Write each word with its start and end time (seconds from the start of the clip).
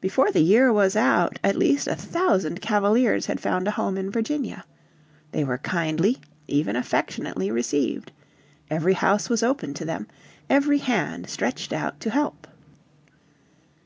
Before 0.00 0.32
the 0.32 0.40
year 0.40 0.72
was 0.72 0.96
out 0.96 1.38
at 1.44 1.54
least 1.54 1.88
a 1.88 1.94
thousand 1.94 2.62
Cavaliers 2.62 3.26
had 3.26 3.38
found 3.38 3.68
a 3.68 3.72
home 3.72 3.98
in 3.98 4.10
Virginia. 4.10 4.64
They 5.32 5.44
were 5.44 5.58
kindly, 5.58 6.22
even 6.46 6.74
affectionately, 6.74 7.50
received. 7.50 8.10
Every 8.70 8.94
house 8.94 9.28
was 9.28 9.42
open 9.42 9.74
to 9.74 9.84
them, 9.84 10.08
every 10.48 10.78
hand 10.78 11.28
stretched 11.28 11.74
out 11.74 12.00
to 12.00 12.08
help. 12.08 12.46